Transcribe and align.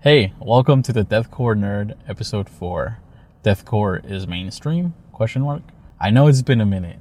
Hey, 0.00 0.32
welcome 0.38 0.82
to 0.82 0.92
the 0.92 1.04
Deathcore 1.04 1.58
Nerd 1.58 1.96
episode 2.06 2.48
4. 2.48 3.00
Deathcore 3.42 4.08
is 4.08 4.28
mainstream? 4.28 4.94
Question 5.10 5.42
mark. 5.42 5.62
I 5.98 6.10
know 6.10 6.28
it's 6.28 6.40
been 6.40 6.60
a 6.60 6.64
minute, 6.64 7.00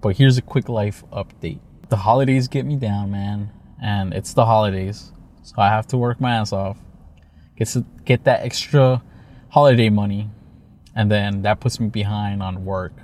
but 0.00 0.16
here's 0.16 0.38
a 0.38 0.42
quick 0.42 0.66
life 0.66 1.04
update. 1.12 1.58
The 1.90 1.98
holidays 1.98 2.48
get 2.48 2.64
me 2.64 2.76
down, 2.76 3.10
man, 3.10 3.50
and 3.82 4.14
it's 4.14 4.32
the 4.32 4.46
holidays, 4.46 5.12
so 5.42 5.56
I 5.58 5.68
have 5.68 5.88
to 5.88 5.98
work 5.98 6.22
my 6.22 6.36
ass 6.36 6.54
off. 6.54 6.78
Get 7.58 7.68
to 7.68 7.84
get 8.06 8.24
that 8.24 8.40
extra 8.40 9.02
holiday 9.50 9.90
money, 9.90 10.30
and 10.94 11.12
then 11.12 11.42
that 11.42 11.60
puts 11.60 11.78
me 11.78 11.88
behind 11.88 12.42
on 12.42 12.64
work. 12.64 12.94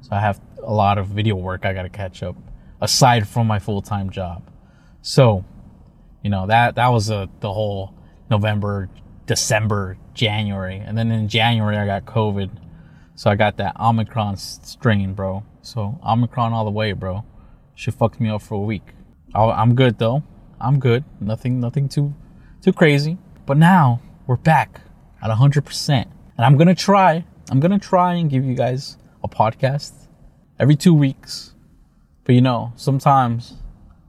So 0.00 0.12
I 0.12 0.20
have 0.20 0.40
a 0.62 0.72
lot 0.72 0.96
of 0.96 1.08
video 1.08 1.34
work 1.36 1.66
I 1.66 1.74
got 1.74 1.82
to 1.82 1.90
catch 1.90 2.22
up 2.22 2.36
aside 2.80 3.28
from 3.28 3.46
my 3.46 3.58
full-time 3.58 4.08
job. 4.08 4.50
So, 5.02 5.44
you 6.22 6.30
know, 6.30 6.46
that 6.46 6.76
that 6.76 6.88
was 6.88 7.10
a, 7.10 7.28
the 7.40 7.52
whole 7.52 7.94
November, 8.30 8.88
December, 9.26 9.96
January. 10.14 10.76
And 10.76 10.96
then 10.96 11.10
in 11.10 11.28
January, 11.28 11.76
I 11.76 11.86
got 11.86 12.04
COVID. 12.04 12.50
So 13.14 13.30
I 13.30 13.36
got 13.36 13.56
that 13.58 13.78
Omicron 13.78 14.36
strain, 14.36 15.14
bro. 15.14 15.44
So 15.62 15.98
Omicron 16.04 16.52
all 16.52 16.64
the 16.64 16.70
way, 16.70 16.92
bro. 16.92 17.24
She 17.74 17.90
fucked 17.90 18.20
me 18.20 18.28
up 18.28 18.42
for 18.42 18.54
a 18.54 18.58
week. 18.64 18.82
I'm 19.34 19.74
good 19.74 19.98
though. 19.98 20.22
I'm 20.60 20.78
good. 20.78 21.04
Nothing, 21.20 21.60
nothing 21.60 21.88
too, 21.88 22.14
too 22.62 22.72
crazy. 22.72 23.18
But 23.46 23.56
now 23.56 24.00
we're 24.26 24.36
back 24.36 24.80
at 25.22 25.30
100%. 25.30 25.88
And 26.36 26.44
I'm 26.44 26.56
gonna 26.56 26.74
try. 26.74 27.24
I'm 27.50 27.60
gonna 27.60 27.78
try 27.78 28.14
and 28.14 28.30
give 28.30 28.44
you 28.44 28.54
guys 28.54 28.96
a 29.22 29.28
podcast 29.28 29.92
every 30.58 30.76
two 30.76 30.94
weeks. 30.94 31.54
But 32.24 32.34
you 32.34 32.40
know, 32.40 32.72
sometimes 32.76 33.54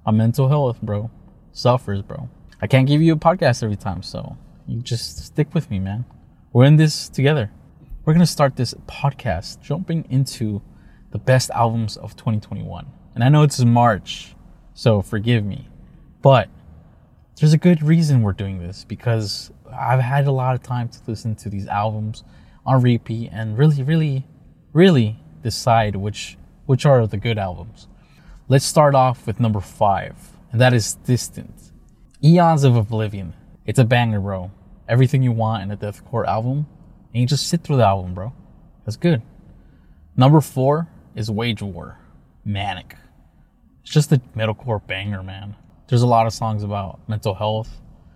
my 0.05 0.11
mental 0.11 0.47
health, 0.47 0.81
bro, 0.81 1.11
suffers, 1.51 2.01
bro. 2.01 2.29
I 2.61 2.67
can't 2.67 2.87
give 2.87 3.01
you 3.01 3.13
a 3.13 3.17
podcast 3.17 3.63
every 3.63 3.75
time, 3.75 4.01
so 4.01 4.37
you 4.65 4.81
just 4.81 5.25
stick 5.25 5.53
with 5.53 5.69
me, 5.69 5.79
man. 5.79 6.05
We're 6.53 6.65
in 6.65 6.77
this 6.77 7.09
together. 7.09 7.51
We're 8.05 8.13
gonna 8.13 8.25
start 8.25 8.55
this 8.55 8.73
podcast 8.87 9.61
jumping 9.61 10.05
into 10.09 10.61
the 11.11 11.17
best 11.17 11.49
albums 11.51 11.97
of 11.97 12.15
2021. 12.15 12.85
And 13.13 13.23
I 13.23 13.29
know 13.29 13.43
it's 13.43 13.59
March, 13.59 14.35
so 14.73 15.01
forgive 15.01 15.43
me. 15.43 15.67
But 16.21 16.49
there's 17.37 17.53
a 17.53 17.57
good 17.57 17.83
reason 17.83 18.21
we're 18.21 18.33
doing 18.33 18.59
this 18.59 18.85
because 18.85 19.51
I've 19.71 19.99
had 19.99 20.25
a 20.25 20.31
lot 20.31 20.55
of 20.55 20.63
time 20.63 20.87
to 20.89 20.99
listen 21.07 21.35
to 21.35 21.49
these 21.49 21.67
albums 21.67 22.23
on 22.65 22.81
repeat 22.81 23.29
and 23.33 23.57
really, 23.57 23.83
really, 23.83 24.25
really 24.71 25.19
decide 25.43 25.95
which 25.95 26.37
which 26.65 26.85
are 26.85 27.05
the 27.05 27.17
good 27.17 27.37
albums. 27.37 27.87
Let's 28.47 28.65
start 28.65 28.95
off 28.95 29.27
with 29.27 29.39
number 29.39 29.59
five, 29.59 30.15
and 30.51 30.61
that 30.61 30.73
is 30.73 30.95
Distant. 31.05 31.71
Eons 32.25 32.63
of 32.63 32.75
Oblivion. 32.75 33.35
It's 33.67 33.77
a 33.77 33.83
banger, 33.83 34.19
bro. 34.19 34.49
Everything 34.89 35.21
you 35.21 35.31
want 35.31 35.61
in 35.61 35.69
a 35.69 35.77
deathcore 35.77 36.25
album, 36.25 36.65
and 37.13 37.21
you 37.21 37.27
just 37.27 37.47
sit 37.47 37.61
through 37.61 37.77
the 37.77 37.85
album, 37.85 38.15
bro. 38.15 38.33
That's 38.83 38.97
good. 38.97 39.21
Number 40.17 40.41
four 40.41 40.87
is 41.13 41.29
Wage 41.29 41.61
War. 41.61 41.99
Manic. 42.43 42.95
It's 43.83 43.91
just 43.91 44.11
a 44.11 44.19
metalcore 44.35 44.83
banger, 44.87 45.21
man. 45.21 45.55
There's 45.87 46.01
a 46.01 46.07
lot 46.07 46.25
of 46.25 46.33
songs 46.33 46.63
about 46.63 46.99
mental 47.07 47.35
health, 47.35 47.69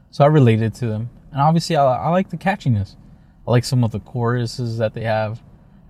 so 0.09 0.23
I 0.23 0.27
related 0.27 0.73
to 0.75 0.87
them. 0.87 1.11
And 1.31 1.39
obviously, 1.39 1.75
I, 1.75 1.85
I 1.85 2.09
like 2.09 2.31
the 2.31 2.37
catchiness. 2.37 2.95
I 3.47 3.51
like 3.51 3.63
some 3.63 3.83
of 3.83 3.91
the 3.91 3.99
choruses 3.99 4.79
that 4.79 4.95
they 4.95 5.03
have. 5.03 5.39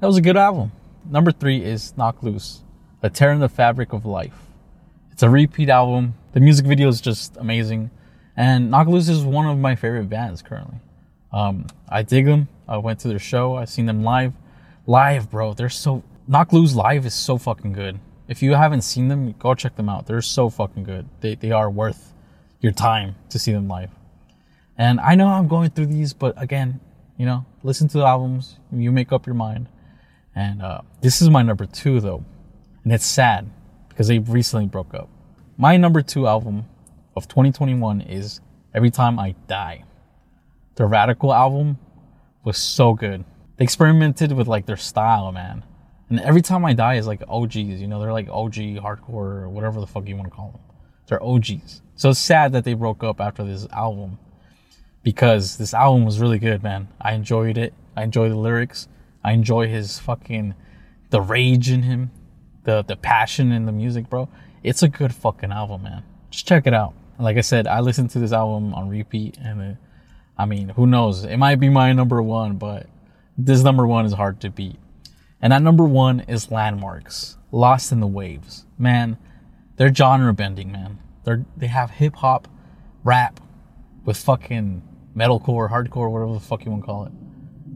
That 0.01 0.07
was 0.07 0.17
a 0.17 0.21
good 0.21 0.35
album. 0.35 0.73
Number 1.09 1.31
three 1.31 1.63
is 1.63 1.95
Knocked 1.95 2.25
Loose, 2.25 2.63
A 3.01 3.09
Tear 3.09 3.31
in 3.31 3.39
the 3.39 3.47
Fabric 3.47 3.93
of 3.93 4.05
Life. 4.05 4.41
It's 5.09 5.23
a 5.23 5.29
repeat 5.29 5.69
album. 5.69 6.15
The 6.33 6.41
music 6.41 6.65
video 6.65 6.89
is 6.89 6.99
just 6.99 7.37
amazing. 7.37 7.91
And 8.39 8.71
Knocked 8.71 8.89
is 8.93 9.21
one 9.25 9.47
of 9.47 9.57
my 9.57 9.75
favorite 9.75 10.07
bands 10.07 10.41
currently. 10.41 10.77
Um, 11.33 11.67
I 11.89 12.03
dig 12.03 12.25
them. 12.25 12.47
I 12.69 12.77
went 12.77 12.99
to 13.01 13.09
their 13.09 13.19
show. 13.19 13.57
I've 13.57 13.67
seen 13.67 13.85
them 13.85 14.01
live. 14.01 14.31
Live, 14.87 15.29
bro. 15.29 15.53
They're 15.53 15.67
so. 15.67 16.03
Knocked 16.25 16.53
live 16.53 17.05
is 17.05 17.13
so 17.13 17.37
fucking 17.37 17.73
good. 17.73 17.99
If 18.29 18.41
you 18.41 18.53
haven't 18.53 18.83
seen 18.83 19.09
them, 19.09 19.35
go 19.37 19.55
check 19.55 19.75
them 19.75 19.89
out. 19.89 20.07
They're 20.07 20.21
so 20.21 20.49
fucking 20.49 20.85
good. 20.85 21.09
They, 21.19 21.35
they 21.35 21.51
are 21.51 21.69
worth 21.69 22.13
your 22.61 22.71
time 22.71 23.15
to 23.27 23.37
see 23.37 23.51
them 23.51 23.67
live. 23.67 23.89
And 24.77 25.01
I 25.01 25.15
know 25.15 25.27
I'm 25.27 25.49
going 25.49 25.71
through 25.71 25.87
these, 25.87 26.13
but 26.13 26.41
again, 26.41 26.79
you 27.17 27.25
know, 27.25 27.45
listen 27.61 27.89
to 27.89 27.97
the 27.97 28.05
albums. 28.05 28.57
You 28.71 28.93
make 28.93 29.11
up 29.11 29.25
your 29.25 29.35
mind. 29.35 29.67
And 30.33 30.61
uh, 30.61 30.83
this 31.01 31.21
is 31.21 31.29
my 31.29 31.41
number 31.41 31.65
two, 31.65 31.99
though. 31.99 32.23
And 32.85 32.93
it's 32.93 33.05
sad 33.05 33.49
because 33.89 34.07
they 34.07 34.19
recently 34.19 34.67
broke 34.67 34.93
up. 34.93 35.09
My 35.57 35.75
number 35.75 36.01
two 36.01 36.25
album 36.25 36.68
of 37.19 37.27
2021 37.27 37.99
is 37.99 38.39
Every 38.73 38.89
Time 38.89 39.19
I 39.19 39.35
Die. 39.49 39.83
The 40.75 40.85
Radical 40.85 41.33
album 41.33 41.77
was 42.45 42.57
so 42.57 42.93
good. 42.93 43.25
They 43.57 43.65
experimented 43.65 44.31
with 44.31 44.47
like 44.47 44.65
their 44.65 44.77
style, 44.77 45.33
man. 45.33 45.65
And 46.09 46.21
Every 46.21 46.41
Time 46.41 46.63
I 46.63 46.71
Die 46.71 46.95
is 46.95 47.07
like 47.07 47.21
OGs, 47.27 47.57
you 47.57 47.87
know, 47.87 47.99
they're 47.99 48.13
like 48.13 48.29
OG 48.29 48.53
hardcore 48.53 49.41
or 49.43 49.49
whatever 49.49 49.81
the 49.81 49.85
fuck 49.85 50.07
you 50.07 50.15
want 50.15 50.29
to 50.29 50.35
call 50.35 50.51
them. 50.51 50.61
They're 51.07 51.21
OGs. 51.21 51.81
So 51.95 52.11
it's 52.11 52.19
sad 52.19 52.53
that 52.53 52.63
they 52.63 52.73
broke 52.73 53.03
up 53.03 53.19
after 53.19 53.43
this 53.43 53.67
album 53.73 54.17
because 55.03 55.57
this 55.57 55.73
album 55.73 56.05
was 56.05 56.21
really 56.21 56.39
good, 56.39 56.63
man. 56.63 56.87
I 57.01 57.11
enjoyed 57.15 57.57
it. 57.57 57.73
I 57.97 58.03
enjoy 58.03 58.29
the 58.29 58.37
lyrics. 58.37 58.87
I 59.25 59.33
enjoy 59.33 59.67
his 59.67 59.99
fucking 59.99 60.55
the 61.09 61.19
rage 61.19 61.69
in 61.69 61.83
him, 61.83 62.11
the 62.63 62.81
the 62.81 62.95
passion 62.95 63.51
in 63.51 63.65
the 63.65 63.73
music, 63.73 64.09
bro. 64.09 64.29
It's 64.63 64.83
a 64.83 64.87
good 64.87 65.13
fucking 65.13 65.51
album, 65.51 65.83
man. 65.83 66.03
Just 66.29 66.47
check 66.47 66.65
it 66.65 66.73
out. 66.73 66.93
Like 67.19 67.37
I 67.37 67.41
said, 67.41 67.67
I 67.67 67.81
listened 67.81 68.11
to 68.11 68.19
this 68.19 68.31
album 68.31 68.73
on 68.73 68.89
repeat, 68.89 69.37
and 69.41 69.61
it, 69.61 69.77
I 70.37 70.45
mean, 70.45 70.69
who 70.69 70.87
knows? 70.87 71.25
It 71.25 71.37
might 71.37 71.59
be 71.59 71.69
my 71.69 71.91
number 71.93 72.21
one, 72.21 72.57
but 72.57 72.87
this 73.37 73.63
number 73.63 73.85
one 73.85 74.05
is 74.05 74.13
hard 74.13 74.39
to 74.41 74.49
beat. 74.49 74.77
And 75.41 75.53
that 75.53 75.61
number 75.61 75.85
one 75.85 76.21
is 76.21 76.51
Landmarks, 76.51 77.37
Lost 77.51 77.91
in 77.91 77.99
the 77.99 78.07
Waves. 78.07 78.65
Man, 78.77 79.17
they're 79.77 79.93
genre 79.93 80.33
bending, 80.33 80.71
man. 80.71 80.99
They're 81.23 81.45
they 81.55 81.67
have 81.67 81.91
hip 81.91 82.15
hop, 82.15 82.47
rap, 83.03 83.39
with 84.05 84.17
fucking 84.17 84.81
metalcore, 85.15 85.69
hardcore, 85.69 86.11
whatever 86.11 86.33
the 86.33 86.39
fuck 86.39 86.65
you 86.65 86.71
want 86.71 86.83
to 86.83 86.85
call 86.85 87.05
it. 87.05 87.11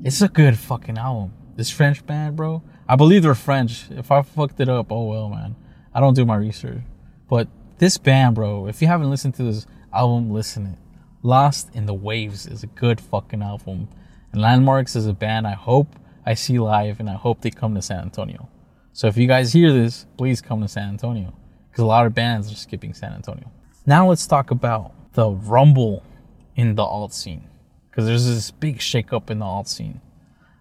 It's 0.03 0.21
a 0.21 0.27
good 0.27 0.57
fucking 0.57 0.97
album. 0.97 1.33
This 1.55 1.69
French 1.69 2.05
band, 2.05 2.35
bro. 2.35 2.63
I 2.87 2.95
believe 2.95 3.23
they're 3.23 3.35
French. 3.35 3.85
If 3.91 4.11
I 4.11 4.21
fucked 4.21 4.59
it 4.59 4.67
up, 4.67 4.91
oh 4.91 5.05
well, 5.05 5.29
man. 5.29 5.55
I 5.93 5.99
don't 5.99 6.15
do 6.15 6.25
my 6.25 6.35
research. 6.35 6.81
But 7.29 7.47
this 7.77 7.97
band, 7.97 8.35
bro, 8.35 8.67
if 8.67 8.81
you 8.81 8.87
haven't 8.87 9.09
listened 9.09 9.35
to 9.35 9.43
this 9.43 9.65
album, 9.93 10.31
listen 10.31 10.65
it. 10.65 10.77
Lost 11.21 11.69
in 11.73 11.85
the 11.85 11.93
Waves 11.93 12.45
is 12.45 12.63
a 12.63 12.67
good 12.67 12.99
fucking 12.99 13.41
album. 13.41 13.87
And 14.31 14.41
Landmarks 14.41 14.95
is 14.95 15.07
a 15.07 15.13
band 15.13 15.47
I 15.47 15.53
hope 15.53 15.95
I 16.25 16.33
see 16.33 16.59
live 16.59 16.99
and 16.99 17.09
I 17.09 17.13
hope 17.13 17.41
they 17.41 17.51
come 17.51 17.75
to 17.75 17.81
San 17.81 17.99
Antonio. 17.99 18.49
So 18.91 19.07
if 19.07 19.17
you 19.17 19.27
guys 19.27 19.53
hear 19.53 19.71
this, 19.71 20.05
please 20.17 20.41
come 20.41 20.61
to 20.61 20.67
San 20.67 20.89
Antonio. 20.89 21.33
Because 21.69 21.83
a 21.83 21.87
lot 21.87 22.05
of 22.05 22.13
bands 22.13 22.51
are 22.51 22.55
skipping 22.55 22.93
San 22.93 23.13
Antonio. 23.13 23.49
Now 23.85 24.09
let's 24.09 24.27
talk 24.27 24.51
about 24.51 24.93
the 25.13 25.29
rumble 25.29 26.03
in 26.55 26.75
the 26.75 26.83
alt 26.83 27.13
scene 27.13 27.47
because 27.89 28.05
there's 28.05 28.25
this 28.25 28.51
big 28.51 28.79
shakeup 28.79 29.29
in 29.29 29.39
the 29.39 29.45
alt 29.45 29.67
scene. 29.67 30.01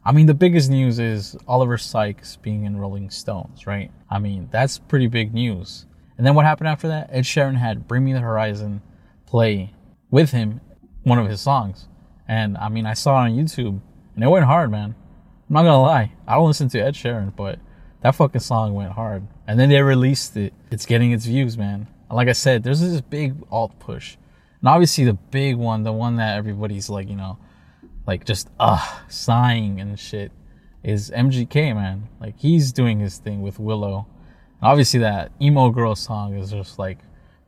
I 0.05 0.13
mean, 0.13 0.27
the 0.27 0.35
biggest 0.35 0.71
news 0.71 0.99
is 0.99 1.37
Oliver 1.47 1.79
Sykes 1.79 2.37
being 2.37 2.65
in 2.65 2.77
Rolling 2.77 3.09
Stones, 3.11 3.67
right? 3.67 3.91
I 4.11 4.19
mean, 4.19 4.49
that's 4.51 4.79
pretty 4.79 5.07
big 5.07 5.33
news. 5.33 5.87
And 6.23 6.27
then 6.29 6.37
what 6.37 6.47
happened 6.47 6.69
after 6.69 6.87
that? 6.87 7.11
Ed 7.11 7.25
Sheeran 7.25 7.57
had 7.57 7.89
Bring 7.89 8.05
Me 8.05 8.13
the 8.13 8.21
Horizon 8.21 8.81
play 9.27 9.75
with 10.09 10.31
him 10.31 10.61
one 11.03 11.19
of 11.19 11.27
his 11.27 11.41
songs. 11.41 11.89
And 12.29 12.57
I 12.57 12.69
mean, 12.69 12.87
I 12.87 12.95
saw 12.95 13.25
it 13.25 13.31
on 13.31 13.37
YouTube 13.37 13.81
and 14.15 14.23
it 14.23 14.29
went 14.29 14.45
hard, 14.45 14.71
man. 14.71 14.95
I'm 15.49 15.53
not 15.53 15.65
gonna 15.65 15.83
lie. 15.83 16.13
I 16.29 16.37
don't 16.37 16.47
listen 16.47 16.69
to 16.69 16.79
Ed 16.79 16.95
Sheeran, 16.95 17.35
but 17.35 17.59
that 18.03 18.15
fucking 18.15 18.41
song 18.41 18.73
went 18.73 18.93
hard. 18.93 19.27
And 19.49 19.59
then 19.59 19.69
they 19.69 19.83
released 19.83 20.37
it. 20.37 20.55
It's 20.71 20.87
getting 20.87 21.11
its 21.11 21.27
views, 21.27 21.59
man. 21.59 21.89
Like 22.09 22.29
I 22.29 22.35
said, 22.35 22.63
there's 22.63 22.81
this 22.81 23.01
big 23.01 23.35
alt 23.51 23.77
push. 23.81 24.17
And 24.61 24.69
obviously 24.69 25.03
the 25.03 25.15
big 25.15 25.57
one, 25.57 25.83
the 25.83 25.93
one 25.93 26.15
that 26.19 26.37
everybody's 26.37 26.89
like, 26.89 27.09
you 27.09 27.17
know, 27.17 27.37
like 28.07 28.25
just 28.25 28.49
uh 28.61 29.01
sighing 29.09 29.81
and 29.81 29.99
shit 29.99 30.31
is 30.85 31.11
MGK, 31.11 31.75
man. 31.75 32.07
Like 32.21 32.39
he's 32.39 32.73
doing 32.73 33.01
his 33.01 33.19
thing 33.19 33.43
with 33.43 33.59
Willow. 33.59 34.07
Obviously 34.63 35.01
that 35.01 35.33
emo 35.41 35.71
girl 35.71 35.95
song 35.95 36.37
is 36.37 36.51
just 36.51 36.79
like 36.79 36.99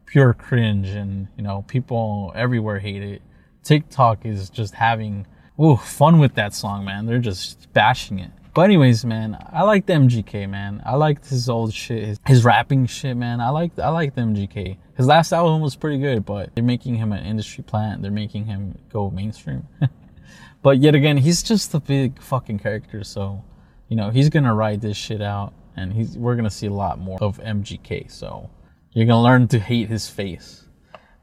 pure 0.06 0.34
cringe 0.34 0.88
and 0.88 1.28
you 1.36 1.42
know, 1.42 1.64
people 1.68 2.32
everywhere 2.34 2.78
hate 2.78 3.02
it. 3.02 3.22
TikTok 3.62 4.26
is 4.26 4.50
just 4.50 4.74
having 4.74 5.26
ooh, 5.60 5.76
fun 5.76 6.18
with 6.18 6.34
that 6.34 6.54
song, 6.54 6.84
man. 6.84 7.06
They're 7.06 7.18
just 7.18 7.72
bashing 7.72 8.18
it. 8.18 8.30
But 8.54 8.62
anyways, 8.62 9.04
man, 9.04 9.36
I 9.52 9.62
like 9.62 9.86
the 9.86 9.94
MGK, 9.94 10.48
man. 10.48 10.80
I 10.86 10.94
liked 10.94 11.26
his 11.28 11.48
old 11.48 11.74
shit, 11.74 12.04
his, 12.04 12.20
his 12.24 12.44
rapping 12.44 12.86
shit, 12.86 13.16
man. 13.16 13.40
I 13.40 13.48
like 13.48 13.76
I 13.80 13.88
like 13.88 14.14
the 14.14 14.20
MGK. 14.20 14.76
His 14.96 15.06
last 15.08 15.32
album 15.32 15.60
was 15.60 15.74
pretty 15.74 15.98
good, 15.98 16.24
but 16.24 16.54
they're 16.54 16.62
making 16.62 16.94
him 16.94 17.12
an 17.12 17.24
industry 17.24 17.64
plant. 17.64 18.02
They're 18.02 18.12
making 18.12 18.44
him 18.46 18.78
go 18.92 19.10
mainstream. 19.10 19.66
but 20.62 20.78
yet 20.78 20.94
again, 20.94 21.16
he's 21.16 21.42
just 21.42 21.74
a 21.74 21.80
big 21.80 22.22
fucking 22.22 22.60
character, 22.60 23.02
so 23.02 23.42
you 23.88 23.96
know 23.96 24.10
he's 24.10 24.28
gonna 24.28 24.54
ride 24.54 24.80
this 24.80 24.96
shit 24.96 25.20
out, 25.20 25.52
and 25.76 25.92
he's 25.92 26.16
we're 26.16 26.36
gonna 26.36 26.50
see 26.50 26.66
a 26.66 26.72
lot 26.72 26.98
more 26.98 27.18
of 27.20 27.38
MGK. 27.38 28.10
So 28.10 28.50
you're 28.92 29.06
gonna 29.06 29.22
learn 29.22 29.48
to 29.48 29.58
hate 29.58 29.88
his 29.88 30.08
face. 30.08 30.66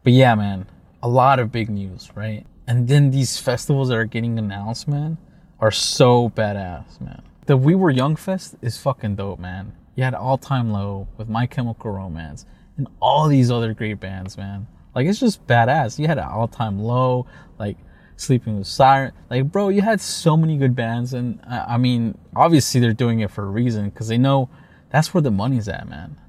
But 0.04 0.14
yeah, 0.14 0.36
man, 0.36 0.68
a 1.04 1.08
lot 1.10 1.40
of 1.40 1.52
big 1.52 1.70
news, 1.70 2.10
right? 2.16 2.46
And 2.68 2.88
then 2.88 3.12
these 3.12 3.38
festivals 3.38 3.90
that 3.90 3.96
are 3.96 4.06
getting 4.06 4.38
announced, 4.38 4.88
man, 4.88 5.18
are 5.60 5.72
so 5.72 6.30
badass, 6.30 7.00
man. 7.02 7.22
The 7.46 7.58
We 7.58 7.76
Were 7.76 7.90
Young 7.90 8.16
Fest 8.16 8.56
is 8.62 8.78
fucking 8.78 9.16
dope, 9.16 9.40
man. 9.40 9.74
You 9.96 10.04
had 10.04 10.14
All 10.14 10.38
Time 10.38 10.72
Low 10.72 11.08
with 11.18 11.28
My 11.28 11.46
Chemical 11.46 11.92
Romance 11.92 12.46
and 12.78 12.88
all 13.00 13.28
these 13.28 13.52
other 13.52 13.74
great 13.74 14.00
bands, 14.00 14.38
man. 14.38 14.68
Like 14.96 15.08
it's 15.08 15.20
just 15.20 15.46
badass. 15.48 16.00
You 16.00 16.08
had 16.08 16.18
All 16.18 16.48
Time 16.48 16.80
Low, 16.80 17.26
like 17.60 17.78
Sleeping 18.22 18.60
with 18.60 18.68
Siren. 18.68 19.14
Like, 19.32 19.52
bro, 19.52 19.70
you 19.70 19.82
had 19.82 20.00
so 20.00 20.38
many 20.38 20.56
good 20.56 20.76
bands, 20.76 21.14
and 21.14 21.40
I, 21.48 21.74
I 21.74 21.78
mean, 21.78 22.18
obviously 22.36 22.80
they're 22.80 22.94
doing 22.94 23.20
it 23.22 23.32
for 23.32 23.44
a 23.44 23.50
reason 23.50 23.90
because 23.90 24.10
they 24.10 24.20
know 24.20 24.48
that's 24.92 25.12
where 25.12 25.22
the 25.22 25.32
money's 25.32 25.68
at, 25.68 25.90
man. 25.90 26.22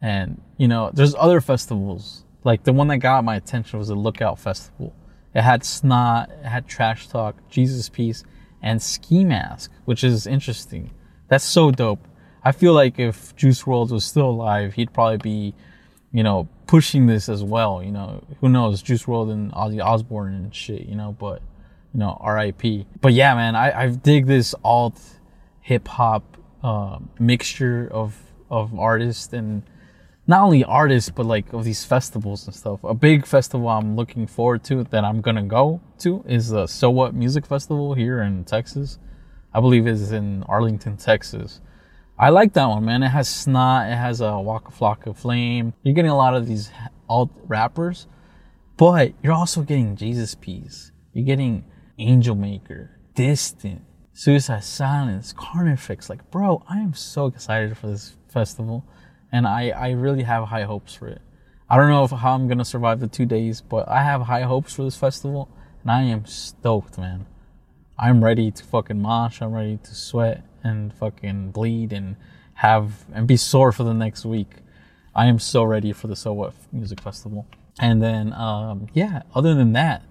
And 0.00 0.40
you 0.56 0.68
know, 0.68 0.90
there's 0.94 1.16
other 1.16 1.40
festivals. 1.40 2.24
Like 2.44 2.62
the 2.62 2.72
one 2.72 2.86
that 2.88 2.98
got 2.98 3.24
my 3.24 3.34
attention 3.34 3.80
was 3.80 3.88
the 3.88 3.96
Lookout 3.96 4.38
Festival. 4.38 4.94
It 5.34 5.42
had 5.42 5.64
Snot, 5.64 6.30
it 6.30 6.46
had 6.46 6.68
Trash 6.68 7.08
Talk, 7.08 7.36
Jesus 7.50 7.88
Piece, 7.88 8.22
and 8.62 8.80
Ski 8.80 9.24
Mask, 9.24 9.72
which 9.84 10.04
is 10.04 10.28
interesting. 10.28 10.92
That's 11.26 11.44
so 11.44 11.72
dope. 11.72 12.06
I 12.44 12.52
feel 12.52 12.72
like 12.72 13.00
if 13.00 13.34
Juice 13.34 13.64
WRLD 13.64 13.90
was 13.90 14.04
still 14.04 14.30
alive, 14.30 14.74
he'd 14.74 14.92
probably 14.92 15.18
be, 15.18 15.54
you 16.16 16.22
know, 16.22 16.48
pushing 16.66 17.06
this 17.06 17.28
as 17.28 17.44
well. 17.44 17.82
You 17.82 17.92
know, 17.92 18.24
who 18.40 18.48
knows, 18.48 18.80
Juice 18.80 19.02
WRLD 19.02 19.32
and 19.32 19.52
Ozzy 19.52 19.84
Osbourne 19.84 20.32
and 20.32 20.54
shit. 20.54 20.86
You 20.86 20.94
know, 20.94 21.14
but 21.18 21.42
you 21.92 22.00
know, 22.00 22.16
R.I.P. 22.22 22.86
But 23.02 23.12
yeah, 23.12 23.34
man, 23.34 23.54
I 23.54 23.82
I 23.82 23.88
dig 23.90 24.24
this 24.24 24.54
alt 24.64 24.98
hip 25.60 25.86
hop 25.86 26.38
uh, 26.62 27.00
mixture 27.18 27.86
of 27.92 28.16
of 28.50 28.78
artists 28.78 29.34
and 29.34 29.62
not 30.26 30.42
only 30.42 30.64
artists 30.64 31.10
but 31.10 31.26
like 31.26 31.52
of 31.52 31.64
these 31.64 31.84
festivals 31.84 32.46
and 32.46 32.56
stuff. 32.56 32.82
A 32.82 32.94
big 32.94 33.26
festival 33.26 33.68
I'm 33.68 33.94
looking 33.94 34.26
forward 34.26 34.64
to 34.64 34.84
that 34.84 35.04
I'm 35.04 35.20
gonna 35.20 35.42
go 35.42 35.82
to 35.98 36.24
is 36.26 36.48
the 36.48 36.66
So 36.66 36.88
What 36.88 37.12
Music 37.14 37.44
Festival 37.44 37.92
here 37.92 38.22
in 38.22 38.44
Texas. 38.44 38.98
I 39.52 39.60
believe 39.60 39.86
it's 39.86 40.12
in 40.12 40.44
Arlington, 40.44 40.96
Texas. 40.96 41.60
I 42.18 42.30
like 42.30 42.54
that 42.54 42.66
one, 42.66 42.86
man. 42.86 43.02
It 43.02 43.10
has 43.10 43.28
Snot, 43.28 43.90
it 43.90 43.96
has 43.96 44.22
a 44.22 44.40
Waka 44.40 44.72
Flocka 44.72 45.14
Flame. 45.14 45.74
You're 45.82 45.94
getting 45.94 46.10
a 46.10 46.16
lot 46.16 46.34
of 46.34 46.46
these 46.46 46.70
alt 47.10 47.30
rappers, 47.46 48.06
but 48.78 49.12
you're 49.22 49.34
also 49.34 49.60
getting 49.60 49.96
Jesus 49.96 50.34
Piece. 50.34 50.92
You're 51.12 51.26
getting 51.26 51.64
Angel 51.98 52.34
Maker, 52.34 52.98
Distant, 53.14 53.82
Suicide 54.14 54.64
Silence, 54.64 55.34
Carnifex. 55.36 56.08
Like, 56.08 56.30
bro, 56.30 56.62
I 56.66 56.78
am 56.78 56.94
so 56.94 57.26
excited 57.26 57.76
for 57.76 57.88
this 57.88 58.16
festival, 58.28 58.86
and 59.30 59.46
I 59.46 59.68
I 59.68 59.90
really 59.90 60.22
have 60.22 60.48
high 60.48 60.64
hopes 60.64 60.94
for 60.94 61.08
it. 61.08 61.20
I 61.68 61.76
don't 61.76 61.90
know 61.90 62.04
if, 62.04 62.12
how 62.12 62.32
I'm 62.32 62.48
gonna 62.48 62.64
survive 62.64 63.00
the 63.00 63.08
two 63.08 63.26
days, 63.26 63.60
but 63.60 63.88
I 63.90 64.02
have 64.02 64.22
high 64.22 64.42
hopes 64.42 64.72
for 64.72 64.84
this 64.84 64.96
festival, 64.96 65.50
and 65.82 65.90
I 65.90 66.04
am 66.04 66.24
stoked, 66.24 66.96
man. 66.96 67.26
I'm 67.98 68.24
ready 68.24 68.50
to 68.50 68.64
fucking 68.64 69.02
mosh. 69.02 69.42
I'm 69.42 69.52
ready 69.52 69.78
to 69.82 69.94
sweat 69.94 70.44
and 70.66 70.92
fucking 70.92 71.52
bleed 71.52 71.92
and 71.92 72.16
have 72.54 73.04
and 73.12 73.26
be 73.26 73.36
sore 73.36 73.72
for 73.72 73.84
the 73.84 73.94
next 73.94 74.24
week. 74.24 74.56
I 75.14 75.26
am 75.26 75.38
so 75.38 75.64
ready 75.64 75.92
for 75.92 76.08
the 76.08 76.16
So 76.16 76.32
What 76.32 76.54
Music 76.72 77.00
Festival. 77.00 77.46
And 77.78 78.02
then, 78.02 78.32
um, 78.32 78.86
yeah, 78.92 79.22
other 79.34 79.54
than 79.54 79.72
that, 79.72 80.02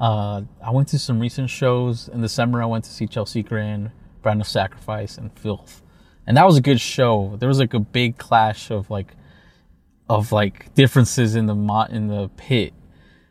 uh, 0.00 0.42
I 0.64 0.70
went 0.70 0.88
to 0.88 0.98
some 0.98 1.20
recent 1.20 1.50
shows. 1.50 2.08
In 2.08 2.20
December, 2.20 2.62
I 2.62 2.66
went 2.66 2.84
to 2.84 2.90
see 2.90 3.06
Chelsea 3.06 3.42
Grin, 3.42 3.92
Brand 4.22 4.40
of 4.40 4.48
Sacrifice, 4.48 5.16
and 5.18 5.32
Filth. 5.38 5.82
And 6.26 6.36
that 6.36 6.46
was 6.46 6.56
a 6.56 6.60
good 6.60 6.80
show. 6.80 7.36
There 7.38 7.48
was 7.48 7.58
like 7.58 7.74
a 7.74 7.80
big 7.80 8.18
clash 8.18 8.70
of 8.70 8.90
like, 8.90 9.14
of 10.08 10.32
like 10.32 10.74
differences 10.74 11.34
in 11.34 11.46
the 11.46 11.54
mo- 11.54 11.88
in 11.90 12.08
the 12.08 12.28
pit 12.36 12.72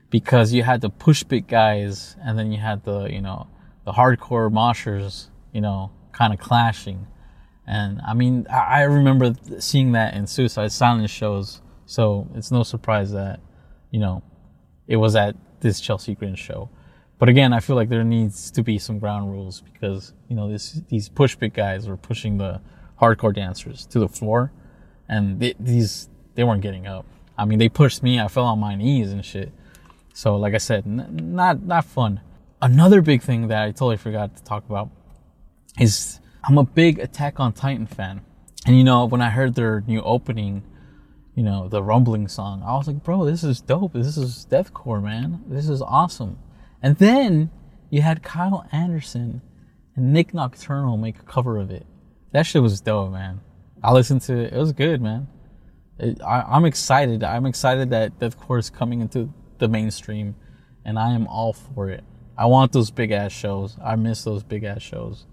because 0.09 0.53
you 0.53 0.63
had 0.63 0.81
the 0.81 0.89
Pushpit 0.89 1.47
guys 1.47 2.15
and 2.23 2.37
then 2.37 2.51
you 2.51 2.59
had 2.59 2.83
the, 2.83 3.05
you 3.05 3.21
know, 3.21 3.47
the 3.85 3.93
hardcore 3.93 4.51
moshers, 4.51 5.29
you 5.53 5.61
know, 5.61 5.91
kind 6.11 6.33
of 6.33 6.39
clashing. 6.39 7.07
And 7.67 8.01
I 8.05 8.13
mean, 8.13 8.47
I, 8.49 8.83
remember 8.83 9.33
seeing 9.59 9.93
that 9.93 10.13
in 10.13 10.27
Suicide 10.27 10.71
Silence 10.71 11.11
shows, 11.11 11.61
so 11.85 12.27
it's 12.35 12.51
no 12.51 12.63
surprise 12.63 13.11
that, 13.11 13.39
you 13.91 13.99
know, 13.99 14.23
it 14.87 14.97
was 14.97 15.15
at 15.15 15.35
this 15.61 15.79
Chelsea 15.79 16.15
Grin 16.15 16.35
show. 16.35 16.69
But 17.19 17.29
again, 17.29 17.53
I 17.53 17.59
feel 17.59 17.75
like 17.75 17.89
there 17.89 18.03
needs 18.03 18.49
to 18.51 18.63
be 18.63 18.79
some 18.79 18.97
ground 18.97 19.31
rules 19.31 19.61
because, 19.61 20.13
you 20.27 20.35
know, 20.35 20.51
this, 20.51 20.81
these 20.89 21.07
Pushpit 21.07 21.53
guys 21.53 21.87
were 21.87 21.97
pushing 21.97 22.37
the 22.37 22.61
hardcore 22.99 23.33
dancers 23.33 23.85
to 23.87 23.99
the 23.99 24.09
floor 24.09 24.51
and 25.07 25.39
they, 25.39 25.53
these, 25.59 26.09
they 26.35 26.43
weren't 26.43 26.61
getting 26.61 26.87
up. 26.87 27.05
I 27.37 27.45
mean, 27.45 27.59
they 27.59 27.69
pushed 27.69 28.01
me, 28.01 28.19
I 28.19 28.27
fell 28.27 28.45
on 28.45 28.59
my 28.59 28.75
knees 28.75 29.11
and 29.11 29.23
shit. 29.23 29.51
So, 30.13 30.35
like 30.35 30.55
I 30.55 30.57
said, 30.57 30.85
n- 30.85 31.33
not, 31.35 31.61
not 31.61 31.85
fun. 31.85 32.21
Another 32.61 33.01
big 33.01 33.21
thing 33.21 33.47
that 33.47 33.63
I 33.63 33.67
totally 33.67 33.97
forgot 33.97 34.35
to 34.35 34.43
talk 34.43 34.67
about 34.67 34.89
is 35.79 36.19
I'm 36.43 36.57
a 36.57 36.63
big 36.63 36.99
Attack 36.99 37.39
on 37.39 37.53
Titan 37.53 37.85
fan. 37.85 38.21
And 38.65 38.77
you 38.77 38.83
know, 38.83 39.05
when 39.05 39.21
I 39.21 39.29
heard 39.29 39.55
their 39.55 39.83
new 39.87 40.01
opening, 40.01 40.63
you 41.35 41.43
know, 41.43 41.67
the 41.67 41.81
rumbling 41.81 42.27
song, 42.27 42.63
I 42.65 42.73
was 42.73 42.87
like, 42.87 43.03
bro, 43.03 43.25
this 43.25 43.43
is 43.43 43.61
dope. 43.61 43.93
This 43.93 44.17
is 44.17 44.47
deathcore, 44.49 45.01
man. 45.01 45.41
This 45.47 45.69
is 45.69 45.81
awesome. 45.81 46.37
And 46.81 46.97
then 46.97 47.51
you 47.89 48.01
had 48.01 48.23
Kyle 48.23 48.65
Anderson 48.71 49.41
and 49.95 50.13
Nick 50.13 50.33
Nocturnal 50.33 50.97
make 50.97 51.19
a 51.19 51.23
cover 51.23 51.57
of 51.57 51.71
it. 51.71 51.85
That 52.31 52.43
shit 52.43 52.61
was 52.61 52.81
dope, 52.81 53.11
man. 53.11 53.41
I 53.83 53.91
listened 53.93 54.21
to 54.23 54.37
it. 54.37 54.53
It 54.53 54.57
was 54.57 54.73
good, 54.73 55.01
man. 55.01 55.27
It, 55.99 56.21
I, 56.21 56.55
am 56.55 56.65
excited. 56.65 57.23
I'm 57.23 57.45
excited 57.45 57.89
that 57.89 58.19
deathcore 58.19 58.59
is 58.59 58.69
coming 58.69 59.01
into 59.01 59.33
the 59.57 59.67
mainstream, 59.67 60.35
and 60.85 60.97
I 60.97 61.13
am 61.13 61.27
all 61.27 61.53
for 61.53 61.89
it. 61.89 62.03
I 62.37 62.45
want 62.45 62.71
those 62.71 62.89
big 62.89 63.11
ass 63.11 63.31
shows. 63.31 63.77
I 63.83 63.95
miss 63.95 64.23
those 64.23 64.43
big 64.43 64.63
ass 64.63 64.81
shows. 64.81 65.25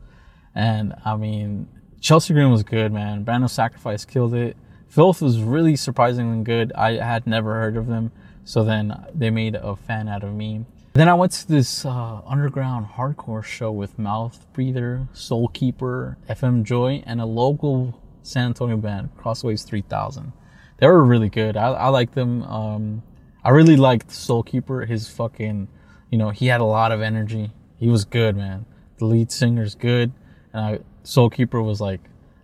And 0.55 0.95
I 1.05 1.17
mean, 1.17 1.69
Chelsea 2.01 2.33
Grin 2.33 2.51
was 2.51 2.63
good, 2.63 2.93
man. 2.93 3.25
Brand 3.25 3.45
of 3.45 3.51
Sacrifice 3.51 4.05
killed 4.05 4.35
it. 4.35 4.57
Filth 4.89 5.21
was 5.21 5.43
really 5.43 5.77
surprisingly 5.77 6.43
good. 6.45 6.73
I 6.73 6.93
had 6.95 7.27
never 7.27 7.55
heard 7.55 7.77
of 7.77 7.87
them. 7.87 8.13
So 8.45 8.65
then 8.65 8.95
they 9.15 9.31
made 9.31 9.57
a 9.57 9.77
fan 9.77 10.09
out 10.09 10.25
of 10.25 10.33
me. 10.33 10.65
Then 10.95 11.09
I 11.09 11.15
went 11.15 11.33
to 11.33 11.49
this 11.49 11.85
uh, 11.85 12.23
underground 12.27 12.87
hardcore 12.87 13.45
show 13.45 13.71
with 13.71 13.99
Mouth 13.99 14.47
Breather, 14.53 15.07
Soul 15.13 15.49
Keeper, 15.49 16.17
FM 16.29 16.63
Joy, 16.63 17.03
and 17.07 17.21
a 17.21 17.27
local 17.27 18.01
San 18.23 18.47
Antonio 18.47 18.77
band, 18.77 19.11
Crossways 19.17 19.63
3000. 19.65 20.33
They 20.79 20.87
were 20.87 21.05
really 21.05 21.29
good. 21.29 21.57
I, 21.57 21.69
I 21.69 21.89
like 21.89 22.13
them. 22.13 22.43
Um, 22.45 23.03
I 23.45 23.51
really 23.51 23.77
liked 23.77 24.11
Soul 24.11 24.43
Keeper. 24.43 24.87
His 24.87 25.09
fucking, 25.09 25.69
you 26.11 26.19
know, 26.19 26.31
he 26.31 26.47
had 26.47 26.61
a 26.61 26.65
lot 26.65 26.91
of 26.91 27.03
energy. 27.03 27.53
He 27.77 27.89
was 27.89 28.05
good, 28.05 28.37
man. 28.37 28.65
The 28.97 29.05
lead 29.05 29.31
singer's 29.31 29.75
good 29.75 30.13
and 30.53 30.65
I 30.65 30.79
Soul 31.03 31.31
Keeper 31.31 31.63
was 31.63 31.81
like, 31.81 32.01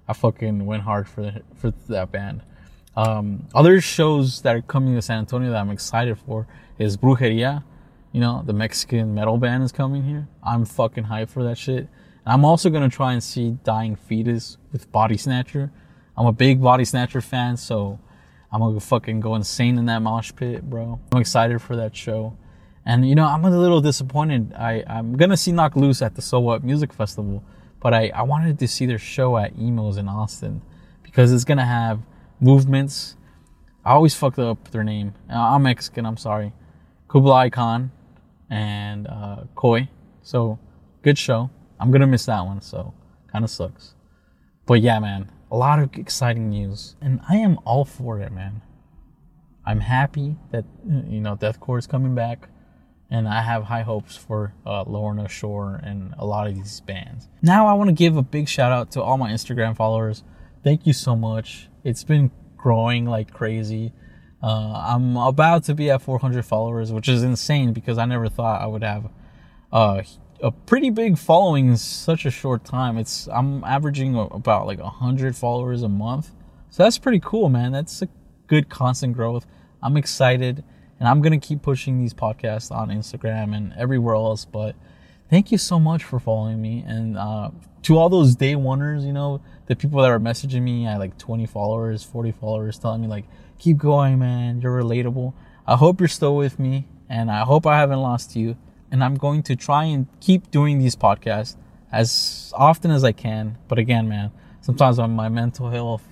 I 0.08 0.12
fucking 0.12 0.64
went 0.64 0.82
hard 0.82 1.08
for 1.08 1.23
the, 1.23 1.42
for 1.54 1.70
that 1.88 2.11
band. 2.12 2.42
Um, 2.96 3.46
other 3.54 3.80
shows 3.80 4.42
that 4.42 4.56
are 4.56 4.62
coming 4.62 4.94
to 4.94 5.02
San 5.02 5.18
Antonio 5.18 5.50
that 5.50 5.61
I'm 5.61 5.70
excited 5.70 6.18
for 6.18 6.46
is 6.78 6.96
Brujeria. 6.96 7.64
You 8.12 8.20
know, 8.20 8.42
the 8.46 8.52
Mexican 8.52 9.14
metal 9.14 9.38
band 9.38 9.64
is 9.64 9.73
coming 9.73 10.04
here. 10.04 10.28
I'm 10.42 10.64
fucking 10.64 11.04
hyped 11.04 11.30
for 11.30 11.42
that 11.44 11.58
shit. 11.58 11.88
And 12.25 12.32
I'm 12.32 12.44
also 12.44 12.70
gonna 12.70 12.88
try 12.88 13.12
and 13.12 13.23
see 13.23 13.58
Dying 13.64 13.96
Fetus 13.96 14.56
with 14.73 14.90
Body 14.92 15.16
Snatcher. 15.16 15.73
I'm 16.16 16.26
a 16.26 16.32
big 16.32 16.62
Body 16.62 16.84
Snatcher 16.84 17.20
fan, 17.20 17.56
so 17.56 17.99
I'm 18.52 18.61
gonna 18.61 18.78
fucking 18.78 19.20
go 19.20 19.34
insane 19.34 19.78
in 19.78 19.87
that 19.87 20.00
mosh 20.00 20.32
pit, 20.34 20.62
bro. 20.62 21.00
I'm 21.12 21.20
excited 21.20 21.61
for 21.61 21.75
that 21.76 21.96
show. 21.96 22.37
And 22.87 23.08
you 23.08 23.14
know, 23.14 23.26
I'm 23.26 23.44
a 23.44 23.50
little 23.50 23.80
disappointed. 23.80 24.52
I, 24.54 24.84
I'm 24.87 25.16
gonna 25.16 25.37
see 25.37 25.50
Knocked 25.50 25.76
Loose 25.76 26.00
at 26.02 26.14
the 26.14 26.23
So 26.23 26.38
What 26.38 26.62
Music 26.62 26.92
Festival 26.92 27.42
but 27.85 27.93
I, 27.93 28.11
I 28.14 28.23
wanted 28.23 28.59
to 28.61 28.67
see 28.67 28.87
their 28.87 28.99
show 28.99 29.37
at 29.37 29.59
Emos 29.59 29.99
in 29.99 30.09
Austin 30.09 30.62
because 31.03 31.31
it's 31.35 31.45
gonna 31.45 31.67
have 31.67 32.00
movements. 32.41 33.14
I 33.85 33.93
always 33.93 34.14
fucked 34.14 34.38
up 34.38 34.71
their 34.71 34.83
name. 34.83 35.12
Uh, 35.31 35.35
I'm 35.35 35.64
Mexican. 35.64 36.07
I'm 36.07 36.17
sorry. 36.17 36.55
Kublai 37.09 37.50
Khan 37.50 37.93
and 38.49 39.07
uh, 39.07 39.45
Koi. 39.55 39.91
So 40.23 40.59
good 41.03 41.19
show. 41.19 41.50
I'm 41.79 41.91
gonna 41.91 42.07
miss 42.07 42.25
that 42.25 42.47
one. 42.47 42.62
So 42.62 42.95
kind 43.31 43.45
of 43.45 43.50
sucks. 43.50 43.95
But 44.64 44.81
yeah, 44.81 44.99
man, 44.99 45.31
a 45.50 45.57
lot 45.59 45.79
of 45.79 45.95
exciting 45.95 46.49
news, 46.49 46.97
and 47.03 47.21
I 47.29 47.37
am 47.37 47.59
all 47.67 47.85
for 47.85 48.19
it, 48.19 48.33
man. 48.33 48.62
I'm 49.67 49.81
happy 49.81 50.37
that 50.53 50.64
you 50.88 51.21
know 51.21 51.37
deathcore 51.37 51.79
is 51.79 51.87
coming 51.87 52.14
back 52.14 52.49
and 53.11 53.28
I 53.28 53.42
have 53.42 53.64
high 53.64 53.82
hopes 53.82 54.16
for 54.16 54.54
uh, 54.66 54.84
Lorna 54.87 55.28
Shore 55.28 55.80
and 55.82 56.14
a 56.18 56.26
lot 56.26 56.46
of 56.46 56.54
these 56.54 56.80
bands. 56.80 57.28
Now, 57.42 57.66
I 57.66 57.75
want 57.75 57.88
to 57.88 57.94
give 57.94 58.16
a 58.16 58.23
big 58.23 58.49
shout 58.49 58.73
out 58.73 58.90
to 58.92 59.02
all 59.02 59.18
my 59.18 59.30
Instagram 59.30 59.76
followers. 59.76 60.25
Thank 60.62 60.87
you 60.87 60.92
so 60.92 61.14
much. 61.14 61.68
It's 61.84 62.04
been 62.04 62.30
growing 62.56 63.04
like 63.06 63.32
crazy. 63.32 63.92
Uh, 64.42 64.73
I'm 64.87 65.16
about 65.16 65.64
to 65.64 65.75
be 65.75 65.90
at 65.90 66.02
400 66.02 66.44
followers, 66.44 66.92
which 66.92 67.08
is 67.08 67.23
insane 67.23 67.73
because 67.73 67.99
I 67.99 68.04
never 68.04 68.28
thought 68.28 68.61
I 68.61 68.66
would 68.66 68.82
have 68.82 69.11
uh, 69.73 70.02
a 70.42 70.50
pretty 70.50 70.90
big 70.90 71.18
following 71.18 71.68
in 71.68 71.76
such 71.76 72.26
a 72.26 72.30
short 72.30 72.64
time. 72.64 72.99
It's 72.99 73.26
I'm 73.28 73.64
averaging 73.64 74.16
about 74.16 74.66
like 74.66 74.80
100 74.80 75.34
followers 75.37 75.82
a 75.82 75.88
month, 75.88 76.30
so 76.70 76.82
that's 76.82 76.99
pretty 76.99 77.20
cool, 77.20 77.49
man. 77.49 77.73
That's 77.73 78.02
a 78.02 78.08
good 78.46 78.68
constant 78.68 79.14
growth. 79.14 79.46
I'm 79.82 79.96
excited 79.96 80.64
And 80.98 81.08
I'm 81.08 81.20
going 81.20 81.38
to 81.38 81.44
keep 81.44 81.62
pushing 81.62 81.98
these 81.98 82.14
podcasts 82.14 82.70
on 82.70 82.88
Instagram 82.88 83.54
and 83.54 83.72
everywhere 83.74 84.14
else. 84.14 84.44
But 84.44 84.76
thank 85.28 85.50
you 85.50 85.58
so 85.58 85.80
much 85.80 86.04
for 86.04 86.18
following 86.18 86.60
me. 86.62 86.84
And 86.86 87.18
uh, 87.18 87.50
to 87.82 87.98
all 87.98 88.08
those 88.08 88.36
day 88.36 88.54
oneers, 88.54 89.04
you 89.04 89.12
know, 89.12 89.42
the 89.66 89.76
people 89.76 90.00
that 90.02 90.10
are 90.10 90.20
messaging 90.20 90.62
me 90.62 90.86
at 90.86 90.98
like 90.98 91.18
20 91.18 91.46
followers, 91.46 92.04
40 92.04 92.32
followers, 92.32 92.78
telling 92.78 93.00
me, 93.00 93.08
like, 93.08 93.24
keep 93.58 93.78
going, 93.78 94.18
man. 94.18 94.60
You're 94.60 94.80
relatable. 94.80 95.34
I 95.66 95.76
hope 95.76 96.00
you're 96.00 96.08
still 96.08 96.36
with 96.36 96.58
me. 96.58 96.86
And 97.08 97.30
I 97.30 97.40
hope 97.40 97.66
I 97.66 97.78
haven't 97.78 98.00
lost 98.00 98.36
you. 98.36 98.56
And 98.90 99.02
I'm 99.02 99.16
going 99.16 99.42
to 99.44 99.56
try 99.56 99.84
and 99.84 100.06
keep 100.20 100.50
doing 100.50 100.78
these 100.78 100.94
podcasts 100.94 101.56
as 101.90 102.52
often 102.56 102.90
as 102.90 103.04
I 103.04 103.12
can. 103.12 103.58
But 103.68 103.78
again, 103.78 104.08
man, 104.08 104.30
sometimes 104.60 104.98
my 104.98 105.28
mental 105.28 105.70
health 105.70 106.06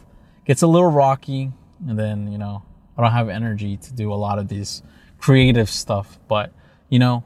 gets 0.44 0.62
a 0.62 0.66
little 0.66 0.90
rocky. 0.90 1.52
And 1.86 1.98
then, 1.98 2.30
you 2.30 2.38
know, 2.38 2.62
I 2.96 3.02
don't 3.02 3.12
have 3.12 3.28
energy 3.28 3.76
to 3.76 3.92
do 3.92 4.12
a 4.12 4.14
lot 4.14 4.38
of 4.38 4.48
these 4.48 4.82
creative 5.18 5.70
stuff. 5.70 6.18
But, 6.28 6.52
you 6.88 6.98
know, 6.98 7.24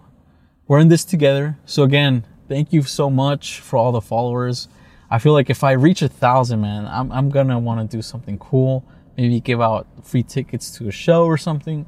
we're 0.69 0.79
in 0.79 0.89
this 0.89 1.05
together. 1.05 1.59
So 1.65 1.83
again, 1.83 2.25
thank 2.49 2.73
you 2.73 2.83
so 2.83 3.11
much 3.11 3.61
for 3.61 3.77
all 3.77 3.93
the 3.93 4.01
followers. 4.01 4.69
I 5.11 5.19
feel 5.19 5.33
like 5.33 5.51
if 5.51 5.63
I 5.63 5.73
reach 5.73 6.03
a 6.03 6.09
thousand, 6.09 6.61
man, 6.61 6.87
I'm, 6.87 7.13
I'm 7.13 7.31
gonna 7.31 7.59
want 7.59 7.89
to 7.89 7.97
do 7.97 8.03
something 8.03 8.39
cool. 8.39 8.85
Maybe 9.17 9.41
give 9.41 9.61
out 9.61 9.87
free 10.03 10.23
tickets 10.23 10.71
to 10.73 10.89
a 10.89 10.93
show 10.93 11.25
or 11.25 11.39
something. 11.39 11.87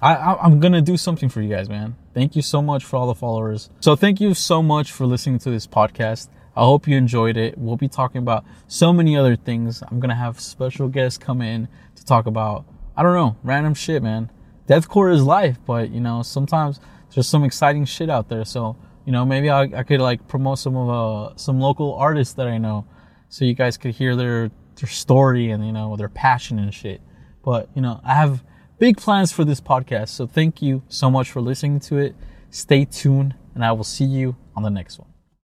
I, 0.00 0.14
I, 0.14 0.42
I'm 0.42 0.60
gonna 0.60 0.80
do 0.80 0.96
something 0.96 1.28
for 1.28 1.42
you 1.42 1.48
guys, 1.48 1.68
man. 1.68 1.96
Thank 2.14 2.36
you 2.36 2.42
so 2.42 2.62
much 2.62 2.84
for 2.84 2.96
all 2.96 3.06
the 3.06 3.14
followers. 3.14 3.70
So 3.80 3.96
thank 3.96 4.20
you 4.20 4.34
so 4.34 4.62
much 4.62 4.92
for 4.92 5.04
listening 5.04 5.38
to 5.40 5.50
this 5.50 5.66
podcast. 5.66 6.28
I 6.56 6.60
hope 6.60 6.86
you 6.86 6.96
enjoyed 6.96 7.36
it. 7.36 7.58
We'll 7.58 7.76
be 7.76 7.88
talking 7.88 8.18
about 8.18 8.44
so 8.66 8.92
many 8.92 9.16
other 9.16 9.36
things. 9.36 9.82
I'm 9.88 10.00
gonna 10.00 10.14
have 10.14 10.40
special 10.40 10.88
guests 10.88 11.18
come 11.18 11.42
in 11.42 11.68
to 11.96 12.04
talk 12.04 12.26
about 12.26 12.64
I 13.00 13.02
don't 13.02 13.14
know, 13.14 13.34
random 13.42 13.72
shit, 13.72 14.02
man. 14.02 14.30
Deathcore 14.68 15.10
is 15.10 15.22
life, 15.22 15.56
but 15.64 15.88
you 15.88 16.00
know, 16.00 16.20
sometimes 16.20 16.80
there's 17.14 17.26
some 17.26 17.44
exciting 17.44 17.86
shit 17.86 18.10
out 18.10 18.28
there. 18.28 18.44
So, 18.44 18.76
you 19.06 19.12
know, 19.12 19.24
maybe 19.24 19.48
I, 19.48 19.62
I 19.62 19.84
could 19.84 20.02
like 20.02 20.28
promote 20.28 20.58
some 20.58 20.76
of 20.76 20.90
uh, 20.90 21.34
some 21.36 21.60
local 21.60 21.94
artists 21.94 22.34
that 22.34 22.46
I 22.46 22.58
know, 22.58 22.84
so 23.30 23.46
you 23.46 23.54
guys 23.54 23.78
could 23.78 23.94
hear 23.94 24.16
their 24.16 24.50
their 24.76 24.88
story 24.90 25.50
and 25.50 25.64
you 25.66 25.72
know 25.72 25.96
their 25.96 26.10
passion 26.10 26.58
and 26.58 26.74
shit. 26.74 27.00
But 27.42 27.70
you 27.74 27.80
know, 27.80 28.02
I 28.04 28.16
have 28.16 28.44
big 28.78 28.98
plans 28.98 29.32
for 29.32 29.46
this 29.46 29.62
podcast. 29.62 30.10
So 30.10 30.26
thank 30.26 30.60
you 30.60 30.82
so 30.88 31.10
much 31.10 31.30
for 31.30 31.40
listening 31.40 31.80
to 31.80 31.96
it. 31.96 32.14
Stay 32.50 32.84
tuned, 32.84 33.34
and 33.54 33.64
I 33.64 33.72
will 33.72 33.82
see 33.82 34.04
you 34.04 34.36
on 34.54 34.62
the 34.62 34.68
next 34.68 34.98
one. 34.98 35.09